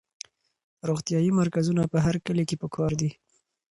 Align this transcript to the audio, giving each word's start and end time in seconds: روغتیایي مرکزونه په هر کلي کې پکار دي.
روغتیایي 0.89 1.31
مرکزونه 1.41 1.83
په 1.91 1.97
هر 2.05 2.15
کلي 2.25 2.43
کې 2.49 2.55
پکار 2.61 2.91
دي. 3.01 3.09